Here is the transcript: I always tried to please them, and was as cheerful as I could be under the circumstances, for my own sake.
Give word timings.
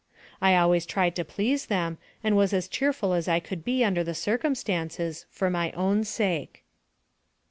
I 0.41 0.55
always 0.55 0.87
tried 0.87 1.15
to 1.17 1.23
please 1.23 1.67
them, 1.67 1.99
and 2.23 2.35
was 2.35 2.53
as 2.53 2.67
cheerful 2.67 3.13
as 3.13 3.27
I 3.27 3.39
could 3.39 3.63
be 3.63 3.83
under 3.83 4.03
the 4.03 4.15
circumstances, 4.15 5.27
for 5.29 5.51
my 5.51 5.71
own 5.73 6.05
sake. 6.05 6.63